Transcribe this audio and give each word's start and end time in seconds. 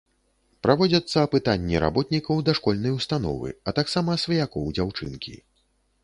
Праводзяцца 0.67 1.17
апытанні 1.27 1.81
работнікаў 1.83 2.41
дашкольнай 2.47 2.95
установы, 2.99 3.49
а 3.69 3.73
таксама 3.81 4.15
сваякоў 4.23 4.65
дзяўчынкі. 4.79 5.35